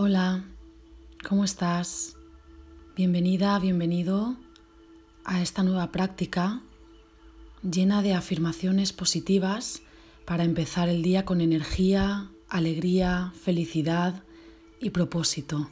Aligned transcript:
Hola, 0.00 0.44
¿cómo 1.28 1.42
estás? 1.42 2.14
Bienvenida, 2.94 3.58
bienvenido 3.58 4.36
a 5.24 5.42
esta 5.42 5.64
nueva 5.64 5.90
práctica 5.90 6.62
llena 7.68 8.00
de 8.00 8.14
afirmaciones 8.14 8.92
positivas 8.92 9.82
para 10.24 10.44
empezar 10.44 10.88
el 10.88 11.02
día 11.02 11.24
con 11.24 11.40
energía, 11.40 12.30
alegría, 12.48 13.32
felicidad 13.40 14.22
y 14.78 14.90
propósito. 14.90 15.68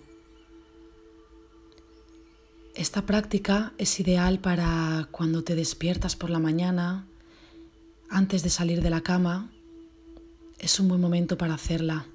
Esta 2.75 3.07
práctica 3.07 3.75
es 3.79 4.01
ideal 4.01 4.41
para 4.41 5.07
cuando 5.13 5.45
te 5.45 5.55
despiertas 5.55 6.17
por 6.17 6.31
la 6.31 6.41
mañana, 6.41 7.07
antes 8.09 8.43
de 8.43 8.51
salir 8.51 8.83
de 8.83 8.91
la 8.91 9.03
cama. 9.03 9.53
Es 10.59 10.81
un 10.81 10.89
buen 10.89 11.01
momento 11.01 11.39
para 11.39 11.55
hacerla 11.55 12.07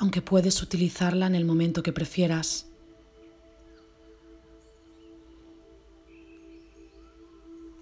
aunque 0.00 0.22
puedes 0.22 0.62
utilizarla 0.62 1.26
en 1.26 1.34
el 1.34 1.44
momento 1.44 1.82
que 1.82 1.92
prefieras. 1.92 2.66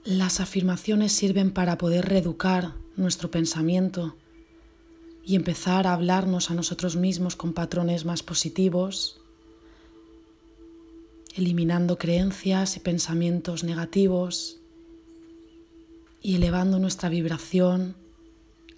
Las 0.04 0.41
afirmaciones 0.41 1.12
sirven 1.12 1.52
para 1.52 1.78
poder 1.78 2.06
reeducar 2.06 2.74
nuestro 2.96 3.30
pensamiento 3.30 4.16
y 5.24 5.36
empezar 5.36 5.86
a 5.86 5.92
hablarnos 5.92 6.50
a 6.50 6.54
nosotros 6.54 6.96
mismos 6.96 7.36
con 7.36 7.52
patrones 7.52 8.04
más 8.04 8.24
positivos, 8.24 9.20
eliminando 11.36 11.98
creencias 11.98 12.77
y 12.77 12.80
pensamientos 12.80 13.62
negativos 13.62 14.58
y 16.20 16.34
elevando 16.34 16.80
nuestra 16.80 17.10
vibración 17.10 17.94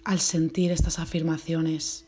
al 0.03 0.19
sentir 0.19 0.71
estas 0.71 0.99
afirmaciones. 0.99 2.05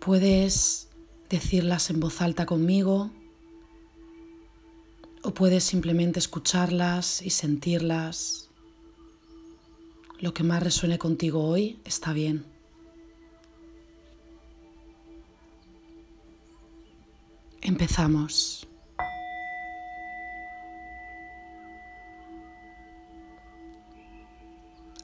Puedes 0.00 0.88
decirlas 1.28 1.90
en 1.90 2.00
voz 2.00 2.22
alta 2.22 2.46
conmigo 2.46 3.10
o 5.22 5.34
puedes 5.34 5.62
simplemente 5.62 6.18
escucharlas 6.18 7.20
y 7.20 7.28
sentirlas. 7.28 8.48
Lo 10.18 10.32
que 10.32 10.42
más 10.42 10.62
resuene 10.62 10.98
contigo 10.98 11.44
hoy 11.44 11.78
está 11.84 12.14
bien. 12.14 12.46
Empezamos. 17.60 18.66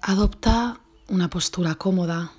Adopta 0.00 0.80
una 1.08 1.28
postura 1.28 1.74
cómoda 1.74 2.32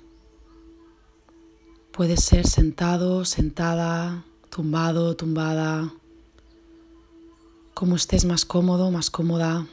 Puede 1.98 2.16
ser 2.16 2.46
sentado, 2.46 3.24
sentada, 3.24 4.22
tumbado, 4.50 5.16
tumbada, 5.16 5.92
como 7.74 7.96
estés 7.96 8.24
más 8.24 8.44
cómodo, 8.44 8.92
más 8.92 9.10
cómoda. 9.10 9.66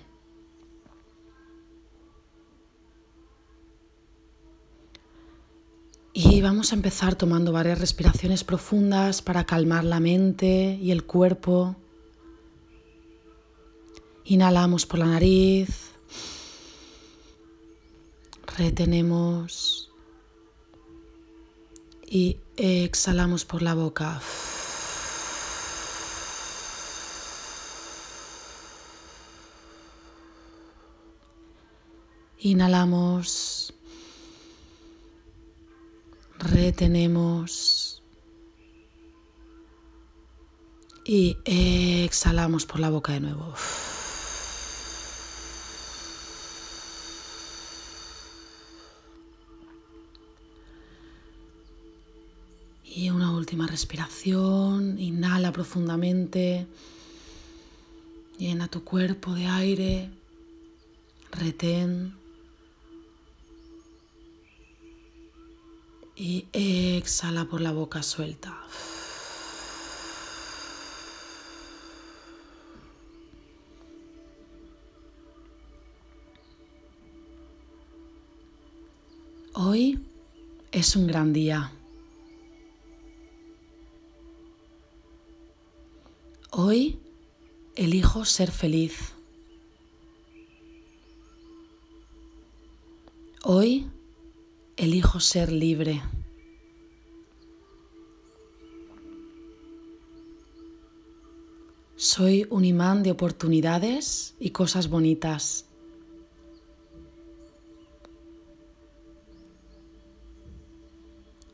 Y 6.13 6.41
vamos 6.41 6.71
a 6.71 6.75
empezar 6.77 7.13
tomando 7.13 7.51
varias 7.51 7.77
respiraciones 7.77 8.43
profundas 8.43 9.21
para 9.21 9.45
calmar 9.45 9.83
la 9.83 9.99
mente 9.99 10.79
y 10.81 10.89
el 10.89 11.03
cuerpo. 11.03 11.75
Inhalamos 14.23 14.87
por 14.87 14.97
la 14.97 15.05
nariz, 15.05 15.91
retenemos 18.57 19.84
y 22.07 22.37
exhalamos 22.57 23.45
por 23.45 23.61
la 23.61 23.73
boca. 23.73 24.21
Inhalamos, 32.39 33.73
retenemos 36.37 38.03
y 41.03 41.37
exhalamos 41.45 42.65
por 42.65 42.79
la 42.79 42.89
boca 42.89 43.13
de 43.13 43.19
nuevo. 43.21 43.53
Última 53.45 53.67
respiración, 53.67 54.97
inhala 54.97 55.51
profundamente, 55.51 56.65
llena 58.39 58.67
tu 58.67 58.83
cuerpo 58.83 59.35
de 59.35 59.45
aire, 59.45 60.09
retén 61.29 62.15
y 66.15 66.47
exhala 66.51 67.45
por 67.45 67.61
la 67.61 67.71
boca 67.71 68.01
suelta. 68.01 68.59
Hoy 79.53 79.99
es 80.71 80.95
un 80.95 81.05
gran 81.05 81.31
día. 81.31 81.74
Hoy 86.57 86.97
elijo 87.75 88.23
ser 88.23 88.49
feliz. 88.49 89.11
Hoy 93.43 93.89
elijo 94.77 95.19
ser 95.19 95.51
libre. 95.51 96.01
Soy 101.97 102.47
un 102.49 102.63
imán 102.63 103.03
de 103.03 103.11
oportunidades 103.11 104.35
y 104.39 104.51
cosas 104.51 104.87
bonitas. 104.87 105.65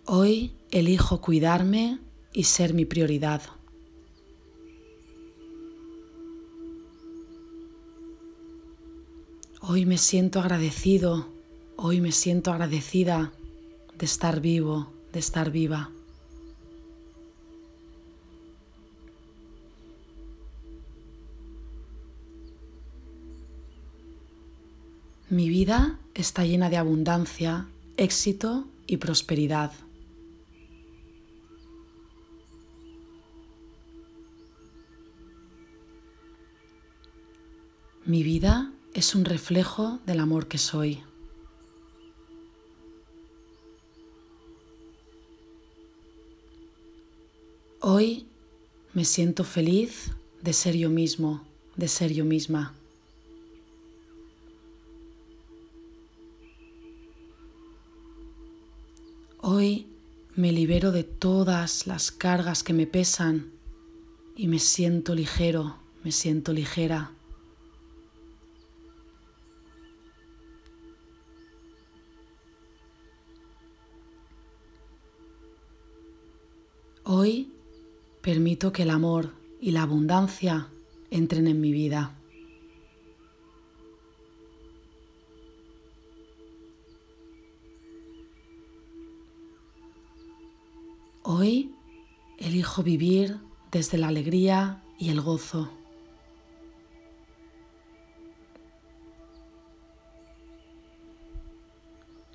Hoy 0.05 0.51
elijo 0.69 1.21
cuidarme 1.21 1.97
y 2.33 2.43
ser 2.43 2.75
mi 2.75 2.85
prioridad. 2.85 3.41
Hoy 9.73 9.85
me 9.85 9.97
siento 9.97 10.41
agradecido, 10.41 11.29
hoy 11.77 12.01
me 12.01 12.11
siento 12.11 12.51
agradecida 12.51 13.31
de 13.97 14.05
estar 14.05 14.41
vivo, 14.41 14.91
de 15.13 15.19
estar 15.19 15.49
viva. 15.49 15.89
Mi 25.29 25.47
vida 25.47 25.97
está 26.15 26.43
llena 26.43 26.69
de 26.69 26.75
abundancia, 26.75 27.65
éxito 27.95 28.67
y 28.87 28.97
prosperidad. 28.97 29.71
Mi 38.03 38.21
vida 38.21 38.73
es 38.93 39.15
un 39.15 39.25
reflejo 39.25 39.99
del 40.05 40.19
amor 40.19 40.47
que 40.47 40.57
soy. 40.57 41.03
Hoy 47.79 48.27
me 48.93 49.05
siento 49.05 49.43
feliz 49.43 50.11
de 50.41 50.53
ser 50.53 50.75
yo 50.75 50.89
mismo, 50.89 51.41
de 51.75 51.87
ser 51.87 52.13
yo 52.13 52.25
misma. 52.25 52.73
Hoy 59.39 59.87
me 60.35 60.51
libero 60.51 60.91
de 60.91 61.03
todas 61.03 61.87
las 61.87 62.11
cargas 62.11 62.61
que 62.61 62.73
me 62.73 62.85
pesan 62.85 63.51
y 64.35 64.47
me 64.47 64.59
siento 64.59 65.15
ligero, 65.15 65.77
me 66.03 66.11
siento 66.11 66.53
ligera. 66.53 67.11
Hoy 77.03 77.51
permito 78.21 78.71
que 78.71 78.83
el 78.83 78.91
amor 78.91 79.33
y 79.59 79.71
la 79.71 79.81
abundancia 79.81 80.67
entren 81.09 81.47
en 81.47 81.59
mi 81.59 81.71
vida. 81.71 82.15
Hoy 91.23 91.73
elijo 92.37 92.83
vivir 92.83 93.39
desde 93.71 93.97
la 93.97 94.09
alegría 94.09 94.83
y 94.99 95.09
el 95.09 95.21
gozo. 95.21 95.69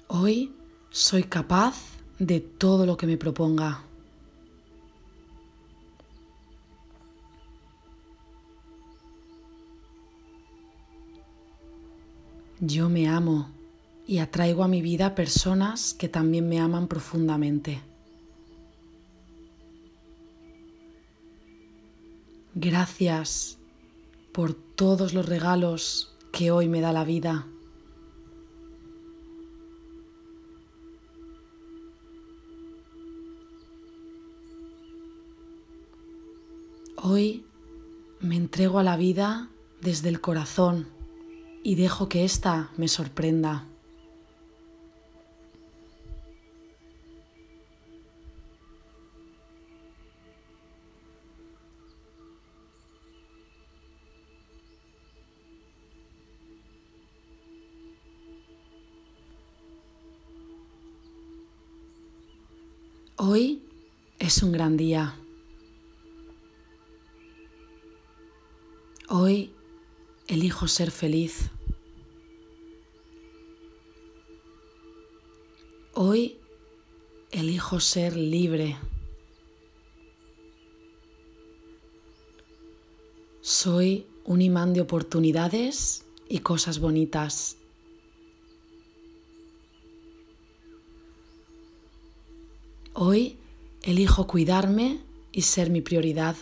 Hoy 0.09 0.53
soy 0.91 1.23
capaz 1.23 1.77
de 2.19 2.41
todo 2.41 2.85
lo 2.85 2.97
que 2.97 3.07
me 3.07 3.17
proponga. 3.17 3.86
Yo 12.61 12.89
me 12.89 13.07
amo 13.07 13.51
y 14.07 14.19
atraigo 14.19 14.65
a 14.65 14.69
mi 14.69 14.81
vida 14.81 15.15
personas 15.15 15.93
que 15.93 16.09
también 16.09 16.49
me 16.49 16.59
aman 16.59 16.89
profundamente. 16.89 17.83
Gracias 22.55 23.59
por 24.33 24.55
todos 24.55 25.13
los 25.13 25.27
regalos 25.27 26.17
que 26.33 26.51
hoy 26.51 26.69
me 26.69 26.81
da 26.81 26.95
la 26.95 27.05
vida. 27.05 27.47
Hoy 36.97 37.45
me 38.21 38.37
entrego 38.37 38.79
a 38.79 38.83
la 38.83 38.97
vida 38.97 39.51
desde 39.83 40.09
el 40.09 40.23
corazón 40.23 40.96
y 41.67 41.75
dejo 41.75 42.09
que 42.09 42.25
ésta 42.25 42.71
me 42.77 42.87
sorprenda. 42.87 43.67
Hoy 63.17 63.65
es 64.21 64.41
un 64.45 64.53
gran 64.53 64.77
día. 64.77 65.17
Hoy 69.09 69.51
elijo 70.29 70.69
ser 70.69 70.93
feliz. 70.93 71.51
Hoy 75.99 76.37
elijo 77.31 77.81
ser 77.81 78.19
libre. 78.19 78.77
Soy 83.41 84.05
un 84.27 84.43
imán 84.43 84.75
de 84.75 84.83
oportunidades 84.83 86.05
y 86.29 86.41
cosas 86.41 86.81
bonitas. 86.81 87.57
Hoy 92.93 93.39
elijo 93.81 94.27
cuidarme 94.27 95.01
y 95.33 95.41
ser 95.41 95.71
mi 95.71 95.81
prioridad. 95.81 96.37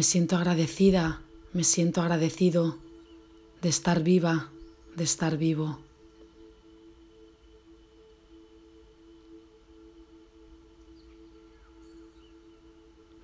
Me 0.00 0.04
siento 0.04 0.36
agradecida, 0.36 1.20
me 1.52 1.62
siento 1.62 2.00
agradecido 2.00 2.78
de 3.60 3.68
estar 3.68 4.02
viva, 4.02 4.50
de 4.96 5.04
estar 5.04 5.36
vivo. 5.36 5.78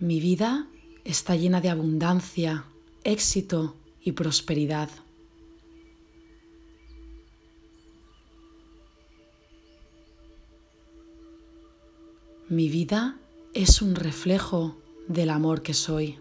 Mi 0.01 0.21
vida 0.21 0.69
está 1.05 1.35
llena 1.35 1.63
de 1.63 1.71
abundancia, 1.71 2.67
éxito 3.05 3.75
y 4.03 4.13
prosperidad. 4.13 4.91
Mi 12.51 12.69
vida 12.69 13.19
es 13.55 13.81
un 13.81 13.95
reflejo 13.95 14.77
del 15.09 15.31
amor 15.31 15.63
que 15.63 15.73
soy. 15.73 16.19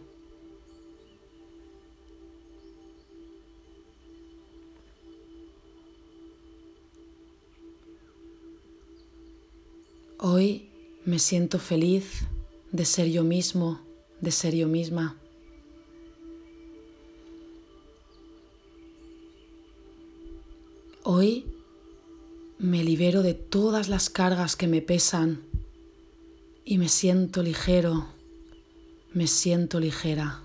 Me 11.16 11.20
siento 11.20 11.60
feliz 11.60 12.26
de 12.74 12.84
ser 12.84 13.10
yo 13.10 13.24
mismo, 13.24 13.80
de 14.20 14.32
ser 14.32 14.54
yo 14.54 14.68
misma. 14.68 15.16
Hoy 21.04 21.46
me 22.60 22.84
libero 22.84 23.24
de 23.24 23.34
todas 23.34 23.88
las 23.88 24.10
cargas 24.10 24.58
que 24.58 24.68
me 24.68 24.82
pesan 24.82 25.42
y 26.66 26.78
me 26.80 26.90
siento 26.90 27.44
ligero, 27.44 28.08
me 29.14 29.28
siento 29.28 29.80
ligera. 29.80 30.45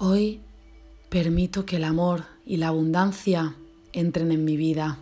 Hoy 0.00 0.42
permito 1.08 1.66
que 1.66 1.74
el 1.74 1.82
amor 1.82 2.24
y 2.46 2.58
la 2.58 2.68
abundancia 2.68 3.56
entren 3.92 4.30
en 4.30 4.44
mi 4.44 4.56
vida. 4.56 4.96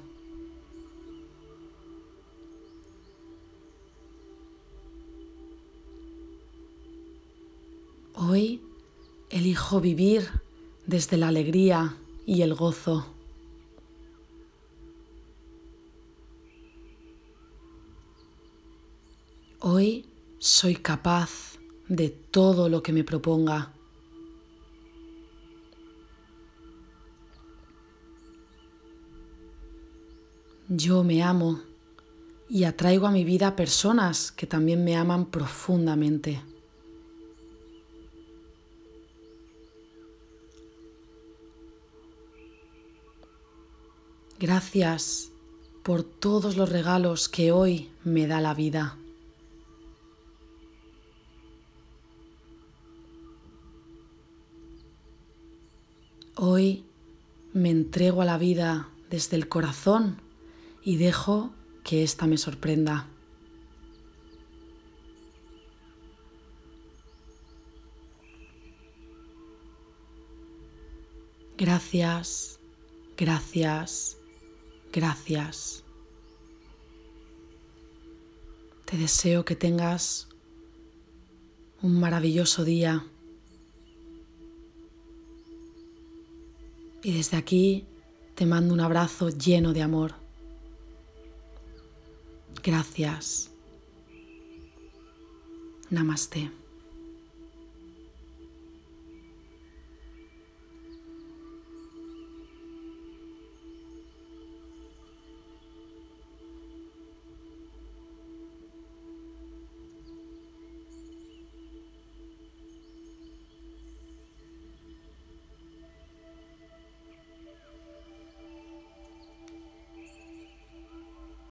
Hoy 8.14 8.62
elijo 9.28 9.82
vivir 9.82 10.30
desde 10.86 11.18
la 11.18 11.28
alegría 11.28 11.98
y 12.24 12.40
el 12.40 12.54
gozo. 12.54 13.04
Hoy 19.60 20.06
soy 20.38 20.76
capaz 20.76 21.58
de 21.86 22.08
todo 22.08 22.70
lo 22.70 22.82
que 22.82 22.94
me 22.94 23.04
proponga. 23.04 23.75
Yo 30.68 31.04
me 31.04 31.22
amo 31.22 31.60
y 32.48 32.64
atraigo 32.64 33.06
a 33.06 33.12
mi 33.12 33.22
vida 33.22 33.54
personas 33.54 34.32
que 34.32 34.48
también 34.48 34.82
me 34.84 34.96
aman 34.96 35.26
profundamente. 35.26 36.42
Gracias 44.40 45.30
por 45.84 46.02
todos 46.02 46.56
los 46.56 46.68
regalos 46.68 47.28
que 47.28 47.52
hoy 47.52 47.88
me 48.02 48.26
da 48.26 48.40
la 48.40 48.52
vida. 48.52 48.98
Hoy 56.34 56.84
me 57.54 57.70
entrego 57.70 58.20
a 58.20 58.24
la 58.24 58.36
vida 58.36 58.88
desde 59.10 59.36
el 59.36 59.48
corazón 59.48 60.25
y 60.86 60.98
dejo 60.98 61.50
que 61.82 62.04
ésta 62.04 62.28
me 62.28 62.38
sorprenda. 62.38 63.08
Gracias, 71.58 72.60
gracias, 73.16 74.16
Gracias. 74.92 75.82
Te 78.84 78.96
deseo 78.96 79.44
que 79.44 79.56
tengas 79.56 80.28
un 81.82 81.98
maravilloso 81.98 82.64
día. 82.64 83.04
Y 87.02 87.12
desde 87.12 87.36
aquí 87.36 87.84
te 88.36 88.46
mando 88.46 88.72
un 88.72 88.80
abrazo 88.80 89.28
lleno 89.28 89.72
de 89.72 89.82
amor. 89.82 90.25
Gracias. 92.66 93.52
Namaste. 95.88 96.50